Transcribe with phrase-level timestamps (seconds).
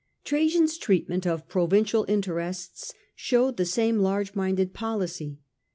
[0.23, 5.37] Trajan's treatment of provincial interests showed the same large minded policy.